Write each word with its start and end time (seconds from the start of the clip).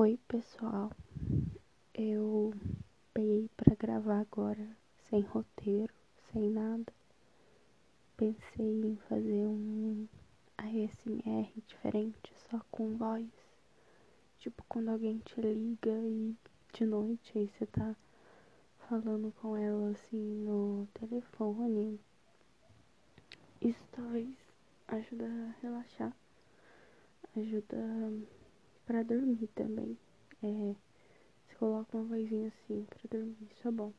Oi, 0.00 0.16
pessoal. 0.28 0.92
Eu 1.92 2.54
peguei 3.12 3.50
para 3.56 3.74
gravar 3.74 4.20
agora 4.20 4.64
sem 5.10 5.22
roteiro, 5.22 5.92
sem 6.30 6.48
nada. 6.50 6.92
Pensei 8.16 8.80
em 8.84 8.96
fazer 9.08 9.44
um 9.44 10.06
ASMR 10.56 11.52
diferente, 11.66 12.32
só 12.48 12.60
com 12.70 12.96
voz. 12.96 13.26
Tipo 14.38 14.62
quando 14.68 14.90
alguém 14.90 15.18
te 15.18 15.40
liga 15.40 15.90
e 15.90 16.32
de 16.72 16.86
noite 16.86 17.36
aí 17.36 17.50
você 17.58 17.66
tá 17.66 17.96
falando 18.88 19.34
com 19.42 19.56
ela 19.56 19.90
assim 19.90 20.44
no 20.44 20.86
telefone. 20.94 21.98
Isso 23.60 23.82
talvez 23.90 24.32
ajuda 24.86 25.24
a 25.26 25.60
relaxar, 25.60 26.16
ajuda 27.36 27.76
para 28.88 29.02
dormir 29.02 29.48
também. 29.48 29.98
É, 30.42 30.74
você 31.46 31.54
coloca 31.58 31.94
uma 31.94 32.06
vozinha 32.06 32.48
assim 32.48 32.86
para 32.88 33.18
dormir, 33.18 33.36
isso 33.52 33.68
é 33.68 33.70
bom. 33.70 33.92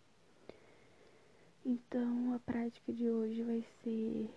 Então 1.63 2.33
a 2.33 2.39
prática 2.39 2.91
de 2.91 3.07
hoje 3.07 3.43
vai 3.43 3.63
ser 3.83 4.27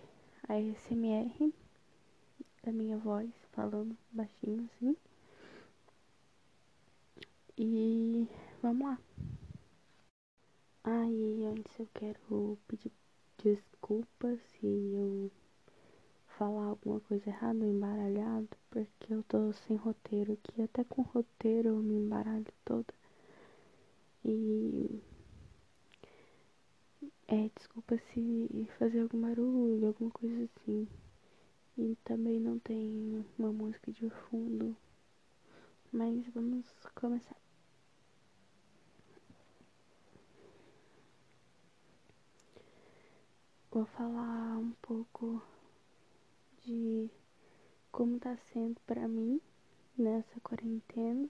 a 0.47 0.59
SMR 0.59 1.51
da 2.61 2.71
minha 2.71 2.99
voz, 2.99 3.31
falando 3.51 3.97
baixinho 4.11 4.69
assim. 4.75 4.95
E 7.57 8.27
vamos 8.61 8.87
lá. 8.87 8.99
Aí 10.83 11.45
antes 11.47 11.79
eu 11.79 11.89
quero 11.95 12.59
pedir 12.67 12.91
desculpas 13.43 14.39
se 14.39 14.67
eu 14.67 15.31
falar 16.37 16.65
alguma 16.65 16.99
coisa 17.01 17.29
errada 17.29 17.65
embaralhado, 17.65 18.49
porque 18.69 19.13
eu 19.13 19.23
tô 19.23 19.53
sem 19.53 19.75
roteiro 19.77 20.33
aqui, 20.33 20.61
até 20.61 20.83
com 20.83 21.01
roteiro 21.01 21.69
eu 21.69 21.77
me 21.77 21.95
embaralho 21.95 22.45
toda. 22.65 22.93
E 24.25 25.01
é, 27.27 27.49
desculpa 27.55 27.97
se 27.97 28.67
fazer 28.77 29.01
algum 29.01 29.21
barulho, 29.21 29.87
alguma 29.87 30.11
coisa 30.11 30.43
assim. 30.45 30.87
E 31.77 31.97
também 32.03 32.39
não 32.39 32.59
tem 32.59 33.25
uma 33.37 33.51
música 33.51 33.91
de 33.91 34.09
fundo. 34.09 34.75
Mas 35.91 36.27
vamos 36.33 36.65
começar. 36.95 37.35
Vou 43.71 43.85
falar 43.85 44.57
um 44.59 44.71
pouco 44.81 45.41
de 46.65 47.09
como 47.91 48.19
tá 48.19 48.37
sendo 48.51 48.79
para 48.87 49.07
mim 49.07 49.39
nessa 49.97 50.39
quarentena. 50.41 51.29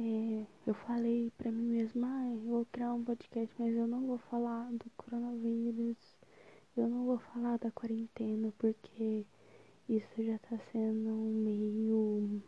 É, 0.00 0.46
eu 0.66 0.74
falei 0.74 1.32
para 1.36 1.50
mim 1.50 1.64
mesma, 1.64 2.06
ah, 2.06 2.30
eu 2.30 2.38
vou 2.38 2.66
criar 2.66 2.94
um 2.94 3.04
podcast, 3.04 3.54
mas 3.58 3.74
eu 3.74 3.86
não 3.86 4.06
vou 4.06 4.18
falar 4.18 4.70
do 4.72 4.90
coronavírus, 4.96 5.96
eu 6.76 6.88
não 6.88 7.04
vou 7.04 7.18
falar 7.18 7.58
da 7.58 7.70
quarentena, 7.70 8.52
porque 8.58 9.26
isso 9.88 10.22
já 10.22 10.38
tá 10.38 10.58
sendo 10.70 11.10
meio. 11.10 12.42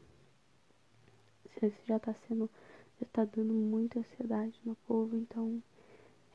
Isso 1.63 1.73
já 1.87 1.99
tá 1.99 2.15
sendo. 2.29 2.49
Já 3.01 3.07
tá 3.13 3.25
dando 3.25 3.55
muita 3.55 3.99
ansiedade 3.99 4.61
no 4.65 4.77
povo, 4.87 5.17
então 5.17 5.63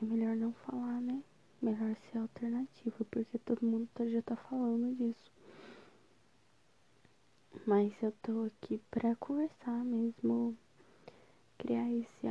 é 0.02 0.04
melhor 0.04 0.36
não 0.36 0.52
falar, 0.52 1.00
né? 1.00 1.22
Melhor 1.62 1.96
ser 2.10 2.18
alternativa, 2.18 3.04
porque 3.10 3.38
todo 3.38 3.66
mundo 3.66 3.88
tá, 3.94 4.06
já 4.06 4.22
tá 4.22 4.36
falando 4.36 4.94
disso. 4.96 5.30
Mas 7.66 7.92
eu 8.02 8.12
tô 8.22 8.44
aqui 8.44 8.78
pra 8.90 9.16
conversar 9.16 9.84
mesmo, 9.84 10.56
criar 11.58 11.90
esse 11.90 12.26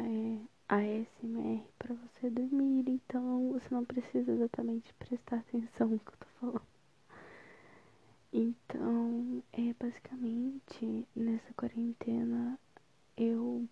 ASMR 0.68 1.64
pra 1.78 1.96
você 1.96 2.30
dormir, 2.30 2.90
então 2.90 3.52
você 3.52 3.68
não 3.74 3.84
precisa 3.86 4.32
exatamente 4.32 4.94
prestar 4.94 5.38
atenção 5.38 5.90
no 5.90 6.00
que 6.00 6.10
eu 6.10 6.18
tô 6.18 6.26
falando. 6.40 6.68
Então, 8.32 9.44
é 9.54 9.74
basicamente 9.74 11.08
nessa 11.16 11.54
quarentena 11.54 12.60
eu 13.18 13.68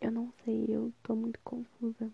eu 0.00 0.10
não 0.10 0.32
sei, 0.44 0.66
eu 0.68 0.92
tô 1.02 1.14
muito 1.14 1.38
confusa 1.44 2.10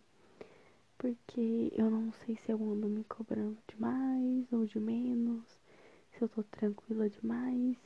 porque 0.99 1.73
eu 1.77 1.91
não 1.91 2.13
sei 2.25 2.37
se 2.37 2.53
eu 2.53 2.63
ando 2.63 2.89
me 2.89 3.05
cobrando 3.05 3.59
demais 3.69 4.53
ou 4.53 4.65
de 4.65 4.79
menos, 4.81 5.45
se 6.13 6.23
eu 6.23 6.29
tô 6.29 6.43
tranquila 6.43 7.09
demais 7.09 7.77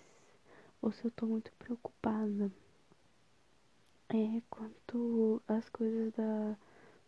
ou 0.83 0.93
se 0.93 1.05
eu 1.05 1.11
tô 1.11 1.27
muito 1.27 1.53
preocupada. 1.59 2.51
É, 4.09 4.43
quanto 4.51 5.43
às 5.47 5.69
coisas 5.69 6.13
da, 6.13 6.57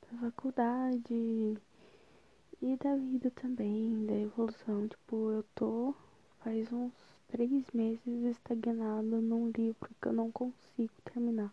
da 0.02 0.18
faculdade 0.20 1.58
e 2.62 2.76
da 2.76 2.94
vida 2.96 3.30
também, 3.32 4.06
da 4.06 4.14
evolução. 4.14 4.86
Tipo, 4.86 5.30
eu 5.32 5.44
tô 5.54 5.94
faz 6.44 6.72
uns 6.72 6.92
três 7.28 7.70
meses 7.72 8.24
estagnada 8.24 9.20
num 9.20 9.50
livro 9.50 9.90
que 10.00 10.08
eu 10.08 10.12
não 10.12 10.30
consigo 10.30 10.92
terminar. 11.04 11.52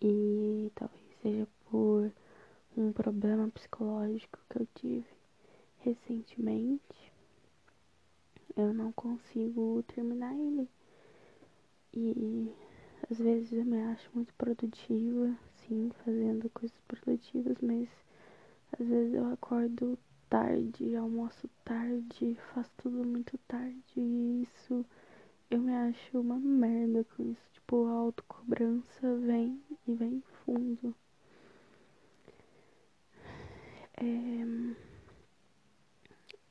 E 0.00 0.70
talvez 0.74 1.02
seja 1.22 1.48
por 1.70 2.10
um 2.78 2.92
problema 2.92 3.48
psicológico 3.48 4.38
que 4.48 4.62
eu 4.62 4.68
tive 4.76 5.06
recentemente. 5.80 7.12
Eu 8.56 8.72
não 8.72 8.92
consigo 8.92 9.82
terminar 9.94 10.32
ele. 10.32 10.68
E 11.92 12.52
às 13.10 13.18
vezes 13.18 13.52
eu 13.52 13.64
me 13.64 13.82
acho 13.82 14.08
muito 14.14 14.32
produtiva, 14.34 15.36
sim, 15.56 15.90
fazendo 16.04 16.48
coisas 16.50 16.78
produtivas, 16.86 17.56
mas 17.60 17.88
às 18.78 18.86
vezes 18.86 19.14
eu 19.14 19.26
acordo 19.32 19.98
tarde, 20.30 20.94
almoço 20.94 21.48
tarde, 21.64 22.36
faço 22.54 22.70
tudo 22.76 23.04
muito 23.04 23.36
tarde 23.48 23.82
e 23.96 24.42
isso 24.42 24.84
eu 25.50 25.58
me 25.58 25.74
acho 25.74 26.20
uma 26.20 26.38
merda 26.38 27.04
com 27.16 27.24
isso. 27.24 27.50
Tipo, 27.52 27.86
a 27.86 27.92
autocobrança 27.92 29.16
vem 29.16 29.60
e 29.86 29.94
vem 29.94 30.22
fundo. 30.44 30.94
É... 34.00 34.74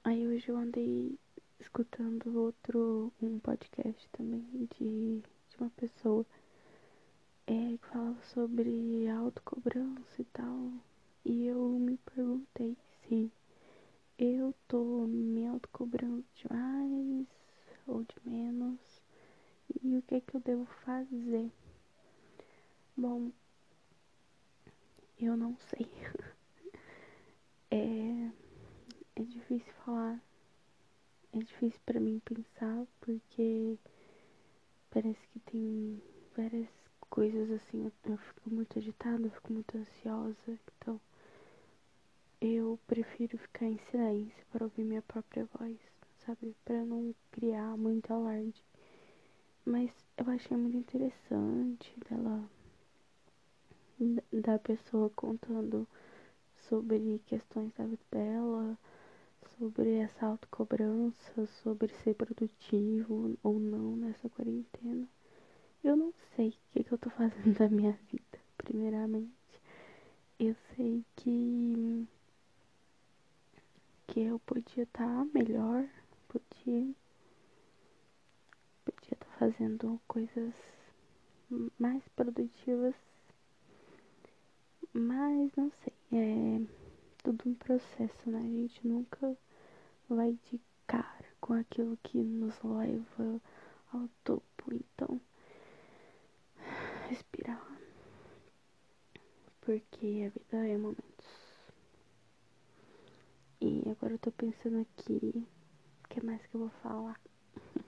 Aí 0.03 0.28
hoje 0.28 0.50
eu 0.50 0.58
andei 0.58 1.18
escutando 1.59 2.38
outro, 2.38 3.12
um 3.22 3.40
podcast 3.40 4.09
também 4.09 4.68
de, 4.78 5.22
de 5.22 5.57
uma 5.57 5.69
pessoa 5.69 6.25
é, 7.46 7.78
que 7.78 7.88
falava 7.88 8.22
sobre 8.24 9.07
autocobrança 9.07 10.22
e 10.22 10.25
tal. 10.25 10.72
E 11.24 11.46
eu 11.46 11.57
me 11.80 11.97
perguntei 12.13 12.75
se 13.07 13.31
eu 14.19 14.53
tô 14.68 15.07
me 15.07 15.47
autocobrando 15.47 16.25
demais 16.36 17.28
ou 17.88 18.03
de 18.03 18.30
menos 18.30 18.80
e 19.84 19.96
o 19.97 20.02
que 20.02 20.16
é 20.16 20.22
que 20.22 20.36
eu 20.36 20.41
devo 20.41 20.66
fazer. 20.84 21.50
Bom, 22.96 23.31
eu 25.19 25.38
não 25.38 25.56
sei. 25.69 25.88
é, 27.72 28.32
é 29.16 29.22
difícil 29.24 29.74
falar. 29.86 30.22
É 31.34 31.40
difícil 31.40 31.80
para 31.86 32.00
mim 32.00 32.20
pensar 32.26 32.86
porque 33.02 33.78
parece 34.90 35.20
que 35.34 35.40
tem 35.40 36.02
várias 36.36 36.70
coisas 37.10 37.52
assim. 37.52 37.92
Eu 38.06 38.18
fico 38.18 38.50
muito 38.50 38.78
agitada, 38.80 39.22
eu 39.26 39.32
fico 39.32 39.54
muito 39.54 39.78
ansiosa. 39.78 40.60
Então 40.80 41.00
eu 42.40 42.80
prefiro 42.88 43.38
ficar 43.38 43.66
em 43.66 43.80
silêncio 43.92 44.46
para 44.52 44.64
ouvir 44.64 44.84
minha 44.84 45.02
própria 45.02 45.48
voz, 45.58 45.78
sabe? 46.26 46.56
Para 46.64 46.84
não 46.84 47.14
criar 47.32 47.76
muito 47.78 48.12
alarde. 48.12 48.64
Mas 49.66 49.92
eu 50.18 50.30
achei 50.30 50.56
muito 50.56 50.78
interessante 50.78 51.94
dela 52.10 52.50
da 54.31 54.60
pessoa 54.60 55.10
contando 55.10 55.88
sobre 56.69 57.22
questões 57.28 57.72
da 57.74 57.86
vida 57.86 58.04
dela, 58.12 58.78
sobre 59.58 59.96
essa 59.96 60.25
autocobrança, 60.25 61.46
sobre 61.64 61.94
ser 62.04 62.14
produtivo 62.16 63.38
ou 63.44 63.60
não 63.60 63.96
nessa 63.96 64.30
quarentena. 64.30 65.08
Eu 65.84 65.96
não 65.96 66.14
sei 66.36 66.50
o 66.50 66.54
que, 66.74 66.84
que 66.84 66.92
eu 66.92 66.98
tô 66.98 67.10
fazendo 67.12 67.58
da 67.58 67.69
minha 67.69 67.98
vida, 68.12 68.40
primeiramente. 68.58 69.31
Eu 70.40 70.56
sei 70.75 71.04
que 71.16 72.08
que 74.08 74.22
eu 74.22 74.40
podia 74.40 74.84
estar 74.84 75.06
tá 75.06 75.28
melhor, 75.34 75.88
podia 76.30 76.94
podia 78.86 79.13
estar 79.13 79.25
tá 79.25 79.38
fazendo 79.38 80.00
coisas 80.08 80.54
mais 81.78 82.08
produtivas 82.16 82.96
mas 84.94 85.52
não 85.56 85.72
sei, 85.84 85.94
é 86.12 86.62
tudo 87.24 87.50
um 87.50 87.54
processo, 87.56 88.30
né? 88.30 88.39
A 88.39 88.42
gente 88.42 88.88
nunca 88.88 89.38
vai 90.09 90.38
de 90.50 90.59
cara 90.86 91.25
com 91.42 91.54
aquilo 91.54 91.98
que 92.04 92.18
nos 92.18 92.56
leva 92.63 93.42
ao 93.94 94.07
topo. 94.24 94.74
Então, 94.74 95.19
Porque 99.68 100.24
a 100.25 100.30
vida 100.30 100.65
é 100.65 100.77
momentos. 100.77 101.27
E 103.60 103.83
agora 103.89 104.13
eu 104.13 104.19
tô 104.19 104.31
pensando 104.31 104.80
aqui, 104.80 105.45
o 106.06 106.07
que 106.07 106.25
mais 106.25 106.42
que 106.48 106.56
eu 106.56 106.62
vou 106.62 106.69
falar? 106.81 107.19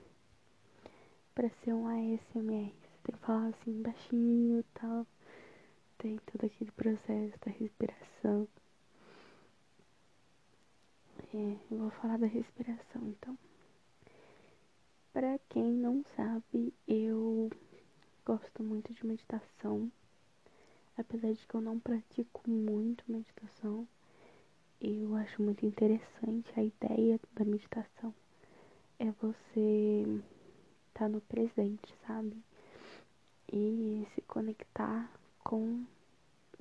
pra 1.34 1.48
ser 1.48 1.72
um 1.72 1.88
ASMR, 1.88 2.74
você 2.74 2.98
tem 3.02 3.14
que 3.14 3.24
falar 3.24 3.46
assim 3.46 3.80
baixinho 3.80 4.60
e 4.60 4.62
tal. 4.74 5.06
Tem 6.00 6.16
todo 6.16 6.46
aquele 6.46 6.70
processo 6.72 7.38
da 7.44 7.52
respiração. 7.52 8.48
É, 11.34 11.56
eu 11.70 11.76
vou 11.76 11.90
falar 11.90 12.16
da 12.16 12.26
respiração 12.26 13.02
então. 13.06 13.36
Pra 15.12 15.38
quem 15.50 15.62
não 15.62 16.02
sabe, 16.16 16.72
eu 16.88 17.50
gosto 18.24 18.62
muito 18.62 18.94
de 18.94 19.06
meditação. 19.06 19.92
Apesar 20.96 21.34
de 21.34 21.46
que 21.46 21.54
eu 21.54 21.60
não 21.60 21.78
pratico 21.78 22.48
muito 22.48 23.04
meditação, 23.06 23.86
eu 24.80 25.14
acho 25.16 25.42
muito 25.42 25.66
interessante 25.66 26.50
a 26.56 26.62
ideia 26.62 27.20
da 27.34 27.44
meditação. 27.44 28.14
É 28.98 29.10
você 29.20 30.02
estar 30.88 31.00
tá 31.00 31.08
no 31.10 31.20
presente, 31.20 31.94
sabe? 32.06 32.42
E 33.52 34.08
se 34.14 34.22
conectar 34.22 35.19
com. 35.44 35.84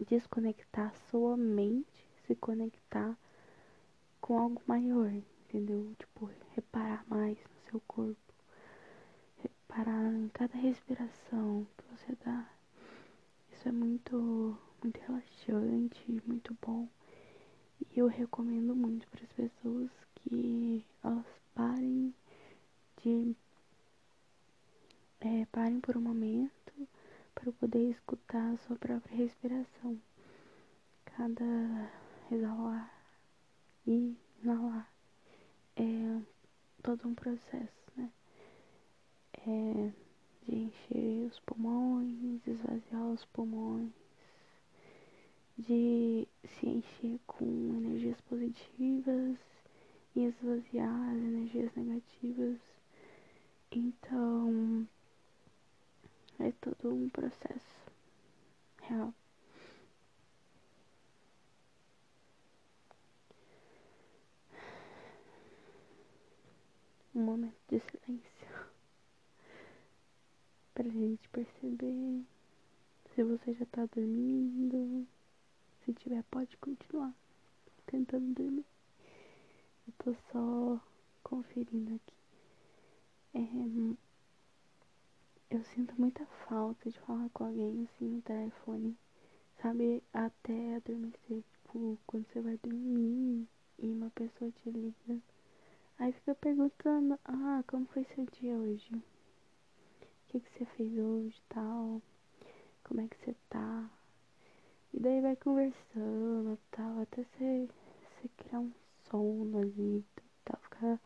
desconectar 0.08 0.94
sua 1.10 1.36
mente, 1.36 2.06
se 2.26 2.36
conectar 2.36 3.18
com 4.22 4.38
algo 4.40 4.62
maior, 4.68 5.12
entendeu? 5.12 5.94
Tipo, 5.98 6.30
reparar 6.56 7.04
mais 7.08 7.38
no 7.38 7.72
seu 7.72 7.82
corpo, 7.88 8.34
reparar 9.38 10.14
em 10.14 10.30
cada 10.30 10.58
respiração 10.58 11.68
que 11.78 11.84
você 11.96 12.18
dá. 12.24 12.50
Isso 13.52 13.68
é 13.68 13.72
muito, 13.72 14.58
muito 14.82 15.00
relaxante, 15.02 16.22
muito 16.26 16.56
bom. 16.62 16.88
E 17.92 18.00
eu 18.00 18.08
recomendo 18.08 18.76
muito 18.76 19.08
para 19.10 19.24
as 19.24 19.32
pessoas 19.34 19.90
que 20.16 20.86
elas 21.04 21.26
parem 21.54 22.14
de 23.04 23.36
é, 25.22 25.46
parem 25.52 25.80
por 25.82 25.98
um 25.98 26.02
momento 26.02 26.88
para 27.40 27.52
poder 27.54 27.90
escutar 27.90 28.54
a 28.54 28.58
sua 28.58 28.76
própria 28.76 29.16
respiração. 29.16 30.00
Cada 31.06 31.90
exalar 32.30 32.92
e 33.88 34.18
inalar 34.44 34.92
é 35.78 36.22
todo 36.84 37.08
um 37.08 37.16
processo, 37.16 37.92
né? 37.96 38.12
É 39.48 39.92
de 40.46 40.56
encher 40.56 41.28
os 41.28 41.40
pulmões, 41.40 42.46
esvaziar 42.46 43.08
os 43.08 43.24
pulmões, 43.26 43.92
de 45.58 46.28
se 46.46 46.68
encher 46.68 47.20
com 47.26 47.46
energias 47.46 48.20
positivas 48.22 49.38
e 50.16 50.26
esvaziar 50.26 51.10
as 51.12 51.18
energias 51.18 51.74
negativas. 51.76 52.60
Então, 53.72 54.88
é 56.40 56.52
todo 56.54 56.94
um 56.94 57.10
processo 57.10 57.92
real. 58.82 59.14
Um 67.14 67.22
momento 67.24 67.58
de 67.68 67.80
silêncio 67.80 68.48
pra 70.74 70.84
gente 70.86 71.28
perceber 71.30 72.26
se 73.14 73.24
você 73.24 73.54
já 73.54 73.66
tá 73.66 73.86
dormindo. 73.88 75.08
Se 75.84 75.94
tiver, 75.94 76.24
pode 76.32 76.56
continuar 76.58 77.14
tentando 77.86 78.34
dormir. 78.34 78.66
Eu 79.88 79.94
tô 79.98 80.16
só 80.32 80.80
conferindo 81.24 81.96
aqui. 81.96 82.16
É, 83.34 83.40
eu 85.52 85.64
sinto 85.64 85.94
muita 86.00 86.26
falta 86.48 86.90
de 86.90 87.00
falar 87.00 87.28
com 87.34 87.46
alguém 87.46 87.84
assim 87.84 88.06
no 88.06 88.22
telefone, 88.22 88.96
sabe? 89.62 90.04
Até 90.14 90.76
adormecer. 90.76 91.44
Tipo, 91.52 91.98
quando 92.06 92.26
você 92.28 92.40
vai 92.40 92.58
dormir 92.58 93.48
e 93.80 93.92
uma 93.92 94.12
pessoa 94.12 94.52
te 94.52 94.70
liga. 94.70 95.20
Aí 95.98 96.12
fica 96.14 96.36
perguntando, 96.36 97.20
ah, 97.26 97.64
como 97.68 97.86
foi 97.88 98.06
seu 98.16 98.26
dia 98.28 98.54
hoje? 98.54 98.94
O 98.94 99.04
que, 100.28 100.40
que 100.40 100.50
você 100.52 100.66
fez 100.66 100.98
hoje 100.98 101.42
tal? 101.50 102.02
Como 102.84 103.02
é 103.02 103.08
que 103.08 103.18
você 103.18 103.36
tá? 103.50 103.90
E 104.94 105.00
daí 105.00 105.20
vai 105.22 105.36
conversando 105.36 106.60
tal, 106.72 107.02
até 107.02 107.24
você, 107.24 107.68
você 107.68 108.28
criar 108.38 108.60
um 108.60 108.72
sono 109.10 109.60
ali, 109.60 110.06
tal, 110.46 110.60
ficar 110.62 111.00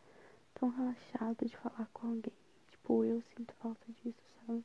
tão 0.54 0.68
relaxado 0.68 1.46
de 1.46 1.56
falar 1.56 1.88
com 1.92 2.08
alguém. 2.08 2.32
Tipo, 2.70 3.04
eu 3.04 3.22
sinto 3.34 3.54
falta 3.54 3.86
disso, 3.92 4.33
sabe? 4.46 4.64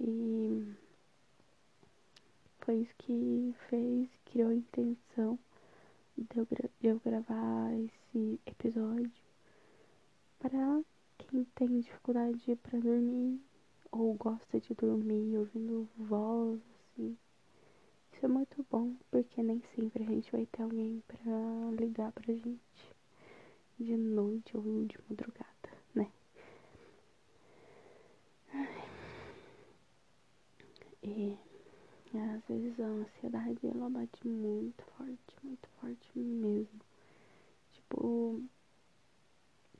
E 0.00 0.74
foi 2.60 2.76
isso 2.76 2.94
que 2.98 3.54
fez, 3.68 4.08
criou 4.24 4.50
a 4.50 4.54
intenção 4.54 5.38
de 6.16 6.38
eu, 6.38 6.46
gra 6.46 6.70
de 6.80 6.86
eu 6.88 7.00
gravar 7.00 7.72
esse 7.74 8.40
episódio 8.46 9.10
para 10.38 10.82
quem 11.18 11.44
tem 11.54 11.80
dificuldade 11.80 12.56
para 12.56 12.78
dormir 12.78 13.40
ou 13.90 14.14
gosta 14.14 14.58
de 14.60 14.74
dormir 14.74 15.36
ouvindo 15.36 15.88
voz, 15.96 16.60
assim. 16.92 17.16
Isso 18.12 18.24
é 18.24 18.28
muito 18.28 18.64
bom, 18.70 18.94
porque 19.10 19.42
nem 19.42 19.62
sempre 19.74 20.02
a 20.02 20.06
gente 20.06 20.32
vai 20.32 20.46
ter 20.46 20.62
alguém 20.62 21.02
para 21.06 21.70
ligar 21.78 22.12
pra 22.12 22.32
gente 22.32 22.60
de 23.78 23.96
noite 23.96 24.56
ou 24.56 24.62
de 24.86 24.98
madrugada. 25.08 25.51
E 31.04 31.36
às 32.14 32.44
vezes 32.46 32.78
a 32.78 32.84
ansiedade 32.84 33.66
ela 33.66 33.90
bate 33.90 34.26
muito 34.26 34.84
forte, 34.96 35.36
muito 35.42 35.68
forte 35.80 36.18
mesmo. 36.18 36.80
Tipo, 37.72 38.40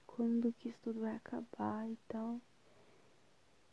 quando 0.07 0.53
que 0.55 0.69
isso 0.71 0.79
tudo 0.83 1.01
vai 1.01 1.15
acabar 1.15 1.89
e 1.89 1.97
tal. 2.09 2.41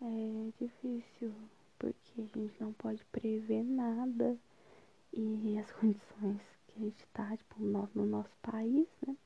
É 0.02 0.52
difícil, 0.64 1.34
porque 1.78 2.22
a 2.22 2.26
gente 2.26 2.62
não 2.62 2.72
pode 2.74 3.04
prever 3.06 3.64
nada. 3.64 4.38
E 5.12 5.58
as 5.60 5.72
condições 5.72 6.42
que 6.68 6.78
a 6.78 6.86
gente 6.86 7.08
tá, 7.08 7.36
tipo, 7.36 7.60
no, 7.62 7.90
no 7.96 8.06
nosso 8.06 8.36
país, 8.42 8.88
né? 9.08 9.18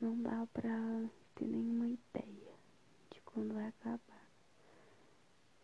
Não 0.00 0.20
dá 0.20 0.46
pra 0.52 1.08
ter 1.34 1.46
nenhuma 1.46 1.88
ideia 1.88 2.52
de 3.10 3.20
quando 3.22 3.54
vai 3.54 3.68
acabar 3.68 4.28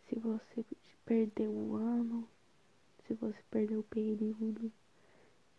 se 0.07 0.19
você 0.19 0.63
perdeu 1.05 1.51
o 1.51 1.75
ano, 1.75 2.27
se 3.05 3.13
você 3.13 3.39
perdeu 3.51 3.79
o 3.81 3.83
período, 3.83 4.71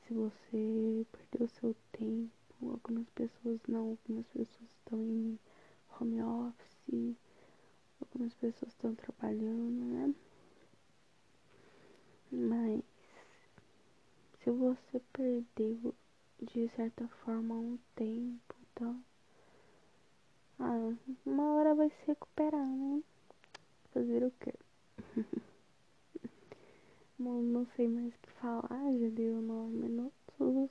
se 0.07 0.15
você 0.15 1.07
perdeu 1.12 1.47
o 1.47 1.61
seu 1.61 1.76
tempo. 1.93 2.33
Algumas 2.62 3.09
pessoas 3.11 3.61
não, 3.69 3.91
algumas 3.91 4.26
pessoas 4.29 4.71
estão 4.79 4.99
em 4.99 5.38
home 6.00 6.23
office, 6.23 7.17
algumas 8.00 8.33
pessoas 8.35 8.73
estão 8.73 8.95
trabalhando, 8.95 9.85
né? 9.85 10.15
Mas 12.33 12.83
se 14.43 14.50
você 14.50 15.00
perdeu 15.12 15.95
de 16.41 16.69
certa 16.71 17.07
forma 17.25 17.55
um 17.55 17.79
tempo, 17.95 18.55
então 18.73 19.05
ah, 20.59 20.95
uma 21.25 21.55
hora 21.55 21.75
vai 21.75 21.91
se 21.91 22.07
recuperar, 22.07 22.67
né? 22.67 23.03
fazer 23.93 24.25
o 24.25 24.31
quê? 24.41 24.53
Bom, 27.19 27.43
não 27.43 27.67
sei 27.76 27.88
mais 27.88 28.15
o 28.15 28.19
que 28.19 28.31
falar, 28.33 28.93
já 28.93 29.09
deu 29.11 29.41
nove 29.43 29.73
minutos. 29.73 30.71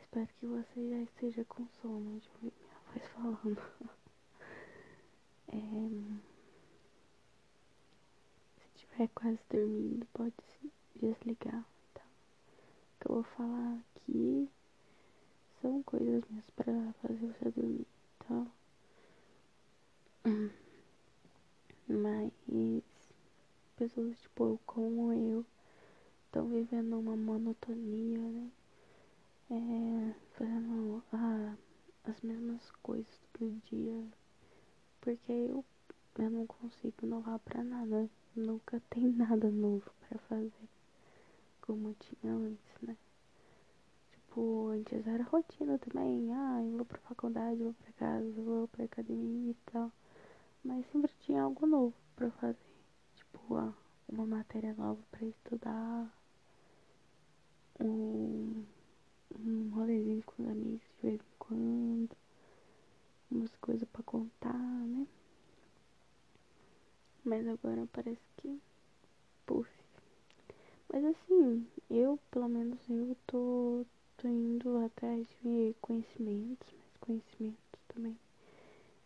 Espero 0.00 0.28
que 0.38 0.46
você 0.46 0.88
já 0.90 0.98
esteja 1.02 1.44
com 1.46 1.66
sono 1.80 2.20
de 2.20 2.28
ouvir 2.36 2.52
minha 2.60 2.78
voz 2.86 3.02
falando. 3.12 3.62
é, 5.48 5.88
se 8.60 8.68
tiver 8.76 9.08
quase 9.14 9.38
dormindo, 9.50 10.06
pode 10.12 10.34
desligar, 10.96 11.64
tá? 11.94 12.02
O 12.02 13.00
que 13.00 13.06
eu 13.10 13.14
vou 13.14 13.24
falar 13.24 13.78
aqui 13.96 14.48
são 15.60 15.82
coisas 15.82 16.22
minhas 16.28 16.48
pra 16.50 16.92
fazer 17.02 17.26
você 17.26 17.50
dormir, 17.50 17.86
tá? 18.20 18.46
Mas 21.88 22.32
pessoas 23.76 24.18
tipo 24.18 24.58
como 24.66 25.12
eu 25.12 25.44
estão 26.26 26.48
vivendo 26.48 26.98
uma 26.98 27.16
monotonia, 27.16 28.18
né? 28.18 28.50
É, 29.50 30.14
fazendo 30.32 31.02
ah, 31.12 31.54
as 32.04 32.20
mesmas 32.22 32.70
coisas 32.82 33.20
todo 33.32 33.60
dia. 33.70 34.04
Porque 35.00 35.32
eu, 35.32 35.64
eu 36.18 36.30
não 36.30 36.46
consigo 36.46 36.94
inovar 37.02 37.38
pra 37.40 37.62
nada. 37.62 38.08
Nunca 38.34 38.80
tem 38.90 39.10
nada 39.12 39.50
novo 39.50 39.90
pra 40.08 40.18
fazer. 40.20 40.68
Como 41.60 41.94
tinha 41.94 42.32
antes, 42.32 42.80
né? 42.82 42.96
Tipo, 44.12 44.68
antes 44.68 45.06
era 45.06 45.22
rotina 45.24 45.78
também. 45.78 46.32
Ah, 46.32 46.62
eu 46.62 46.76
vou 46.78 46.84
pra 46.84 46.98
faculdade, 46.98 47.62
vou 47.62 47.74
pra 47.74 47.92
casa, 47.92 48.42
vou 48.42 48.68
pra 48.68 48.84
academia 48.84 49.50
e 49.50 49.56
tal. 49.72 49.92
Mas 50.64 50.84
sempre 50.90 51.12
tinha 51.20 51.42
algo 51.42 51.66
novo 51.66 51.94
pra 52.16 52.30
fazer. 52.32 52.58
Tipo, 53.14 53.72
uma 54.08 54.26
matéria 54.26 54.74
nova 54.74 55.00
pra 55.10 55.24
estudar. 55.26 56.12
Um, 57.80 58.64
um 59.38 59.70
rolezinho 59.74 60.22
com 60.22 60.42
os 60.42 60.48
amigos 60.48 60.80
de 60.96 61.02
vez 61.02 61.20
em 61.20 61.38
quando. 61.38 62.16
Umas 63.30 63.54
coisas 63.56 63.88
pra 63.88 64.02
contar, 64.02 64.54
né? 64.54 65.06
Mas 67.24 67.46
agora 67.46 67.86
parece 67.92 68.22
que. 68.36 68.60
Puf. 69.46 69.68
Mas 70.92 71.04
assim, 71.04 71.66
eu, 71.90 72.18
pelo 72.30 72.48
menos, 72.48 72.78
eu 72.88 73.16
tô, 73.26 73.84
tô 74.16 74.28
indo 74.28 74.78
atrás 74.84 75.26
de 75.42 75.74
conhecimentos, 75.80 76.72
mais 76.72 76.96
conhecimentos 77.00 77.80
também. 77.88 78.16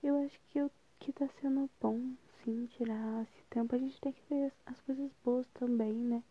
Eu 0.03 0.17
acho 0.25 0.39
que, 0.51 0.59
eu, 0.59 0.71
que 0.99 1.13
tá 1.13 1.29
sendo 1.41 1.69
bom, 1.81 2.13
sim, 2.43 2.67
tirar 2.67 3.23
esse 3.23 3.45
tempo. 3.51 3.75
A 3.75 3.79
gente 3.79 4.01
tem 4.01 4.13
que 4.13 4.23
ver 4.29 4.53
as 4.67 4.81
coisas 4.81 5.11
boas 5.25 5.47
também, 5.55 5.93
né? 5.93 6.23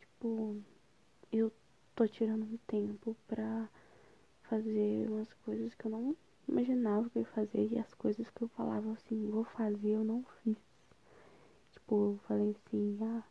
Tipo, 0.00 0.56
eu 1.32 1.52
tô 1.94 2.06
tirando 2.06 2.44
um 2.44 2.58
tempo 2.66 3.16
pra 3.26 3.68
fazer 4.42 5.08
umas 5.08 5.32
coisas 5.44 5.74
que 5.74 5.86
eu 5.86 5.90
não 5.90 6.16
imaginava 6.48 7.08
que 7.10 7.18
eu 7.18 7.22
ia 7.22 7.28
fazer 7.28 7.68
e 7.72 7.78
as 7.78 7.94
coisas 7.94 8.28
que 8.30 8.42
eu 8.42 8.48
falava 8.48 8.92
assim, 8.92 9.30
vou 9.30 9.44
fazer, 9.44 9.90
eu 9.90 10.04
não 10.04 10.24
fiz. 10.42 10.56
Tipo, 11.72 12.12
eu 12.12 12.20
falei 12.26 12.50
assim, 12.50 12.98
ah, 13.02 13.22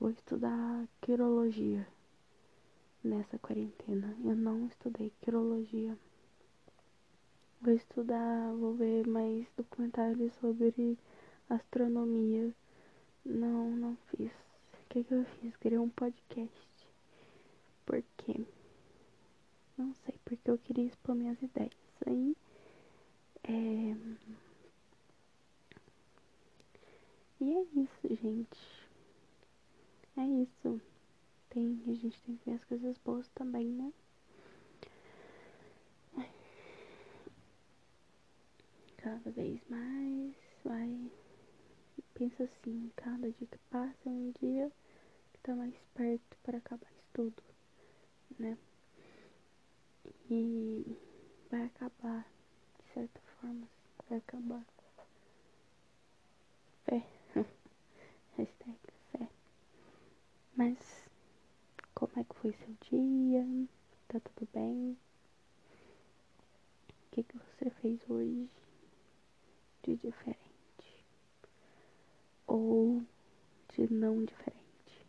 vou 0.00 0.10
estudar 0.10 0.88
quirologia 1.00 1.86
nessa 3.02 3.38
quarentena. 3.38 4.16
Eu 4.24 4.34
não 4.34 4.66
estudei 4.66 5.12
quirologia. 5.20 5.96
Vou 7.64 7.72
estudar, 7.72 8.52
vou 8.52 8.74
ver 8.74 9.06
mais 9.06 9.46
documentários 9.56 10.34
sobre 10.34 10.98
astronomia. 11.48 12.52
Não, 13.24 13.70
não 13.70 13.96
fiz. 14.10 14.30
O 14.30 14.88
que, 14.90 15.02
que 15.02 15.14
eu 15.14 15.24
fiz? 15.24 15.56
Criei 15.56 15.78
um 15.78 15.88
podcast. 15.88 16.68
Por 17.86 18.04
quê? 18.18 18.44
Não 19.78 19.94
sei, 19.94 20.14
porque 20.26 20.50
eu 20.50 20.58
queria 20.58 20.84
expor 20.84 21.14
minhas 21.14 21.40
ideias. 21.40 21.72
Aí, 22.06 22.36
é... 23.44 23.96
E 27.40 27.50
é 27.50 27.62
isso, 27.80 28.22
gente. 28.22 28.88
É 30.18 30.26
isso. 30.26 30.82
Tem, 31.48 31.82
a 31.88 31.94
gente 31.94 32.20
tem 32.20 32.36
que 32.36 32.50
ver 32.50 32.56
as 32.56 32.64
coisas 32.64 32.98
boas 32.98 33.26
também, 33.34 33.64
né? 33.68 33.90
Cada 39.14 39.30
vez 39.30 39.60
mais 39.68 40.34
vai. 40.64 41.12
Pensa 42.14 42.42
assim, 42.42 42.90
cada 42.96 43.30
dia 43.30 43.46
que 43.46 43.58
passa 43.70 43.96
é 44.06 44.10
um 44.10 44.32
dia 44.40 44.72
que 45.32 45.40
tá 45.40 45.54
mais 45.54 45.72
perto 45.94 46.36
para 46.42 46.58
acabar 46.58 46.90
isso 46.90 47.04
tudo, 47.12 47.40
né? 48.40 48.58
E 50.28 50.98
vai 51.48 51.62
acabar, 51.66 52.28
de 52.80 52.92
certa 52.92 53.20
forma, 53.40 53.68
vai 54.08 54.18
acabar. 54.18 54.66
Fé. 56.84 57.06
Hashtag 58.36 58.78
fé. 59.12 59.28
Mas 60.56 60.76
como 61.94 62.12
é 62.16 62.24
que 62.24 62.34
foi 62.34 62.52
seu 62.52 62.74
dia? 62.90 63.46
Tá 64.08 64.18
tudo 64.18 64.48
bem? 64.52 64.98
O 66.90 67.10
que, 67.12 67.22
que 67.22 67.38
você 67.38 67.70
fez 67.80 68.00
hoje 68.10 68.63
de 69.84 69.96
diferente? 69.96 71.04
Ou 72.46 73.02
de 73.74 73.92
não 73.92 74.24
diferente? 74.24 75.06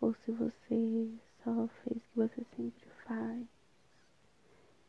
Ou 0.00 0.12
se 0.14 0.32
você 0.32 1.08
só 1.42 1.68
fez 1.82 1.96
o 1.96 2.00
que 2.00 2.16
você 2.16 2.46
sempre 2.56 2.88
faz? 3.06 3.46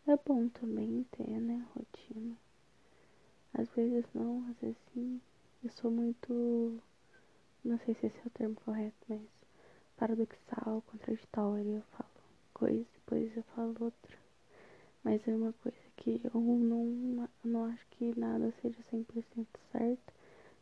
É 0.07 0.17
bom 0.17 0.49
também 0.49 1.05
ter, 1.11 1.39
né, 1.39 1.65
rotina. 1.75 2.35
Às 3.53 3.69
vezes 3.69 4.05
não, 4.13 4.47
às 4.49 4.57
vezes 4.57 4.77
sim. 4.93 5.21
Eu 5.63 5.71
sou 5.71 5.91
muito. 5.91 6.81
Não 7.63 7.77
sei 7.79 7.93
se 7.95 8.07
esse 8.07 8.17
é 8.17 8.27
o 8.27 8.29
termo 8.31 8.55
correto, 8.55 8.95
mas 9.07 9.21
paradoxal, 9.95 10.83
contraditório. 10.87 11.77
Eu 11.77 11.83
falo 11.97 12.09
coisa, 12.53 12.85
depois 12.95 13.35
eu 13.37 13.43
falo 13.55 13.75
outra. 13.79 14.24
Mas 15.05 15.25
é 15.27 15.35
uma 15.35 15.53
coisa 15.53 15.77
que 15.97 16.19
eu 16.23 16.41
não, 16.41 17.29
não 17.43 17.65
acho 17.65 17.85
que 17.91 18.19
nada 18.19 18.51
seja 18.59 18.81
100% 18.91 19.47
certo, 19.71 20.13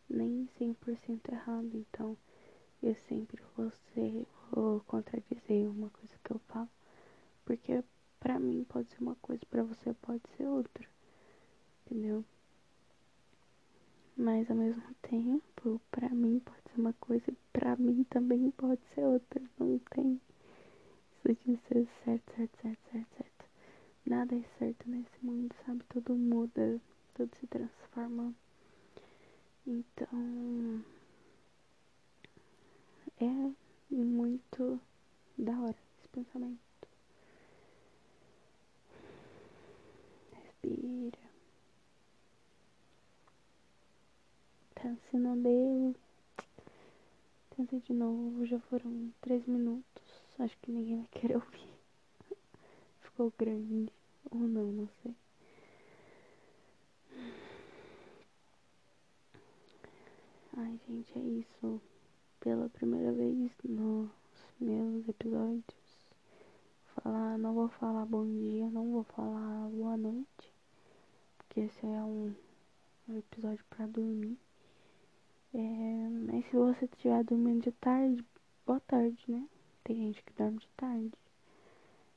nem 0.09 0.49
100% 0.59 1.31
errado. 1.31 1.71
Então, 1.73 2.17
eu 2.83 2.93
sempre 3.07 3.41
vou, 3.55 3.71
ser, 3.93 4.27
vou 4.51 4.81
contradizer 4.81 5.65
uma 5.69 5.89
coisa 5.89 6.13
que 6.21 6.31
eu 6.31 6.39
falo. 6.49 6.67
Porque 7.45 7.81
pra 8.19 8.37
mim 8.37 8.65
pode 8.67 8.89
ser 8.89 9.01
uma 9.01 9.15
coisa, 9.15 9.41
pra 9.49 9.63
você 9.63 9.93
pode 9.93 10.21
ser 10.35 10.45
outra. 10.45 10.85
Entendeu? 11.85 12.25
Mas 14.17 14.51
ao 14.51 14.57
mesmo 14.57 14.83
tempo, 15.03 15.79
pra 15.89 16.09
mim 16.09 16.39
pode 16.39 16.61
ser 16.69 16.81
uma 16.81 16.93
coisa 16.99 17.23
e 17.31 17.37
pra 17.53 17.77
mim 17.77 18.03
também 18.09 18.51
pode 18.51 18.81
ser 18.93 19.05
outra. 19.05 19.41
Não 19.57 19.79
tem 19.89 20.19
isso 21.23 21.39
de 21.45 21.57
ser 21.69 21.87
certo, 22.03 22.35
certo, 22.35 22.57
certo, 22.61 22.79
certo, 22.91 23.07
certo. 23.17 23.32
Nada 24.05 24.35
é 24.35 24.43
certo 24.59 24.89
nesse 24.89 25.17
mundo, 25.21 25.55
sabe? 25.65 25.83
Tudo 25.89 26.13
muda, 26.15 26.79
tudo 27.13 27.33
se 27.39 27.47
transforma. 27.47 28.33
Então 29.65 30.83
é 33.19 33.53
muito 33.95 34.79
da 35.37 35.53
hora 35.53 35.77
esse 35.99 36.09
pensamento. 36.09 36.59
Respira. 40.33 41.19
Tá, 44.75 44.95
se 45.09 45.17
não 45.17 45.41
deu, 45.41 45.95
tenta 47.55 47.79
de 47.79 47.93
novo. 47.93 48.45
Já 48.45 48.59
foram 48.59 49.13
três 49.21 49.45
minutos. 49.47 50.03
Acho 50.39 50.57
que 50.57 50.71
ninguém 50.71 50.97
vai 50.97 51.07
querer 51.07 51.35
ouvir. 51.35 51.72
Ficou 53.13 53.31
grande. 53.37 53.93
Ou 54.31 54.39
não, 54.39 54.71
não 54.71 54.89
sei. 55.03 55.15
Ai, 60.57 60.79
gente, 60.87 61.19
é 61.19 61.21
isso. 61.21 61.79
Pela 62.39 62.67
primeira 62.69 63.11
vez 63.11 63.55
nos 63.63 64.09
meus 64.59 65.07
episódios, 65.07 65.63
falar, 66.95 67.37
não 67.37 67.53
vou 67.53 67.69
falar 67.69 68.03
bom 68.07 68.25
dia, 68.25 68.67
não 68.71 68.91
vou 68.91 69.03
falar 69.03 69.69
boa 69.69 69.95
noite, 69.95 70.51
porque 71.37 71.59
esse 71.61 71.85
é 71.85 72.01
um, 72.01 72.33
um 73.07 73.17
episódio 73.19 73.63
para 73.69 73.85
dormir. 73.85 74.39
É, 75.53 76.09
mas 76.09 76.45
se 76.47 76.55
você 76.55 76.85
estiver 76.85 77.23
dormindo 77.23 77.61
de 77.61 77.71
tarde, 77.73 78.25
boa 78.65 78.79
tarde, 78.79 79.23
né? 79.27 79.47
Tem 79.83 79.97
gente 79.97 80.23
que 80.23 80.33
dorme 80.33 80.57
de 80.57 80.67
tarde. 80.75 81.11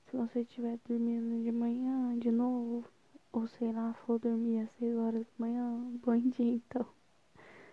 Se 0.06 0.16
você 0.16 0.40
estiver 0.42 0.78
dormindo 0.88 1.42
de 1.42 1.50
manhã, 1.50 2.16
de 2.16 2.30
novo, 2.30 2.84
ou 3.32 3.48
sei 3.48 3.72
lá, 3.72 3.92
for 3.92 4.20
dormir 4.20 4.60
às 4.60 4.70
6 4.78 4.96
horas 4.96 5.26
da 5.26 5.32
manhã, 5.36 5.92
bom 6.02 6.16
dia 6.30 6.54
então. 6.54 6.86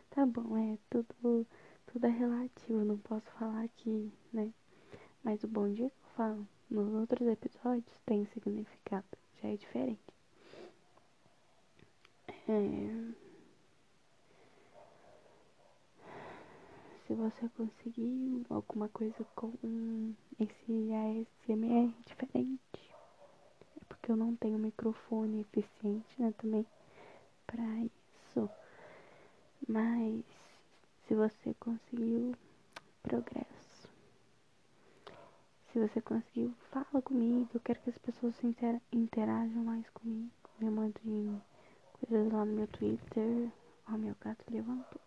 Tá 0.10 0.26
bom, 0.26 0.58
é 0.58 0.78
tudo, 0.90 1.46
tudo 1.86 2.06
é 2.08 2.10
relativo, 2.10 2.84
não 2.84 2.98
posso 2.98 3.30
falar 3.34 3.64
aqui, 3.64 4.12
né? 4.32 4.52
Mas 5.24 5.44
o 5.44 5.48
bom 5.48 5.72
dia 5.72 5.90
que 5.90 5.96
eu 5.96 6.10
falo 6.16 6.48
nos 6.70 6.92
outros 6.94 7.28
episódios 7.28 8.00
tem 8.04 8.26
significado, 8.26 9.06
já 9.42 9.50
é 9.50 9.56
diferente. 9.56 10.02
É... 12.48 13.14
Se 17.06 17.14
você 17.14 17.48
conseguir 17.50 18.44
alguma 18.50 18.90
coisa 18.90 19.24
com 19.36 19.54
esse 20.40 20.92
ASMR 20.94 21.94
diferente, 22.06 22.96
é 23.82 23.86
porque 23.88 24.12
eu 24.12 24.16
não 24.16 24.36
tenho 24.36 24.58
microfone 24.58 25.42
eficiente, 25.42 26.22
né, 26.22 26.34
também, 26.38 26.66
pra 27.48 27.64
isso. 27.80 28.50
Mas 29.68 30.24
se 31.08 31.16
você 31.16 31.54
conseguiu 31.60 32.36
progresso, 33.02 33.90
se 35.72 35.80
você 35.80 36.02
conseguiu, 36.02 36.54
fala 36.72 37.02
comigo. 37.02 37.50
Eu 37.54 37.60
quero 37.60 37.80
que 37.82 37.90
as 37.90 37.98
pessoas 37.98 38.36
interajam 38.92 39.64
mais 39.64 39.90
comigo. 39.90 40.30
Me 40.60 40.70
mandem 40.70 41.42
coisas 41.94 42.32
lá 42.32 42.46
no 42.46 42.54
meu 42.54 42.68
Twitter 42.68 43.52
Ó, 43.88 43.98
meu 43.98 44.16
gato 44.22 44.46
levantou. 44.50 45.02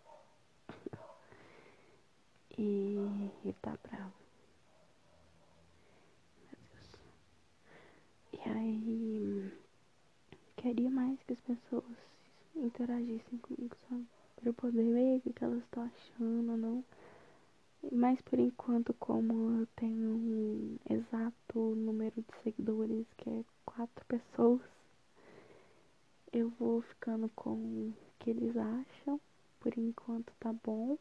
e 2.57 2.95
ele 3.43 3.53
tá 3.61 3.77
bravo. 3.81 4.13
Meu 6.51 6.59
Deus. 6.73 6.99
Aí, 8.55 9.51
queria 10.55 10.89
mais 10.89 11.21
que 11.23 11.33
as 11.33 11.41
pessoas 11.41 11.83
interagissem 12.55 13.37
comigo, 13.39 13.75
sabe? 13.89 14.05
Pra 14.35 14.49
eu 14.49 14.53
poder 14.53 14.93
ver 14.93 15.21
o 15.25 15.33
que 15.33 15.43
elas 15.43 15.63
estão 15.63 15.83
achando 15.83 16.51
ou 16.51 16.57
não. 16.57 16.85
Mas 17.91 18.21
por 18.21 18.39
enquanto, 18.39 18.93
como 18.93 19.59
eu 19.61 19.67
tenho 19.75 20.09
um 20.09 20.77
exato 20.89 21.59
número 21.75 22.21
de 22.21 22.43
seguidores, 22.43 23.05
que 23.17 23.29
é 23.29 23.45
quatro 23.65 24.05
pessoas, 24.05 24.61
eu 26.31 26.49
vou 26.51 26.81
ficando 26.81 27.29
com 27.35 27.53
o 27.53 27.93
que 28.19 28.29
eles 28.29 28.55
acham. 28.55 29.19
Por 29.59 29.77
enquanto 29.77 30.31
tá 30.39 30.53
bom. 30.63 30.97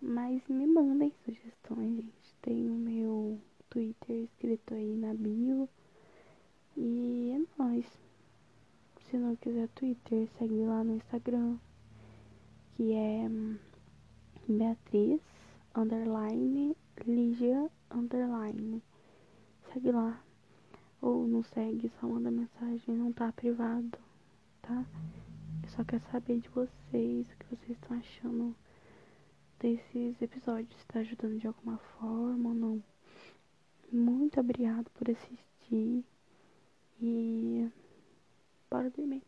Mas 0.00 0.46
me 0.48 0.66
mandem 0.66 1.12
sugestões, 1.24 1.96
gente. 1.96 2.34
Tem 2.42 2.68
o 2.70 2.74
meu 2.74 3.40
Twitter 3.68 4.24
escrito 4.24 4.74
aí 4.74 4.96
na 4.96 5.14
bio. 5.14 5.68
E 6.80 7.32
é 7.32 7.60
nóis. 7.60 7.86
Se 9.10 9.16
não 9.16 9.34
quiser 9.34 9.66
Twitter, 9.70 10.28
segue 10.38 10.64
lá 10.64 10.84
no 10.84 10.94
Instagram. 10.94 11.58
Que 12.76 12.92
é 12.92 13.28
Beatriz 14.48 15.20
underline 15.74 16.76
Ligia 17.04 17.68
underline. 17.90 18.80
Segue 19.72 19.90
lá. 19.90 20.22
Ou 21.02 21.26
não 21.26 21.42
segue, 21.42 21.90
só 21.98 22.06
manda 22.06 22.30
mensagem, 22.30 22.94
não 22.94 23.12
tá 23.12 23.32
privado, 23.32 23.98
tá? 24.62 24.86
Eu 25.64 25.68
só 25.70 25.84
quero 25.84 26.04
saber 26.12 26.38
de 26.38 26.48
vocês, 26.50 27.28
o 27.28 27.36
que 27.38 27.56
vocês 27.56 27.70
estão 27.70 27.98
achando 27.98 28.54
desses 29.58 30.22
episódios. 30.22 30.80
Se 30.80 30.86
tá 30.86 31.00
ajudando 31.00 31.40
de 31.40 31.48
alguma 31.48 31.78
forma 31.78 32.50
ou 32.50 32.54
não. 32.54 32.84
Muito 33.90 34.38
obrigado 34.38 34.88
por 34.90 35.10
assistir. 35.10 36.04
E 37.00 37.70
bora 38.70 38.90
dormir. 38.90 39.27